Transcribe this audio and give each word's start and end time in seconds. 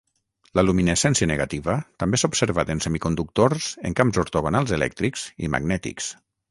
La 0.59 0.61
luminescència 0.69 1.27
negativa 1.31 1.75
també 2.03 2.21
s'ha 2.21 2.31
observat 2.31 2.73
en 2.77 2.83
semiconductors 2.87 3.69
en 3.91 4.01
camps 4.01 4.21
ortogonals 4.27 4.79
elèctrics 4.81 5.33
i 5.49 5.57
magnètics. 5.59 6.15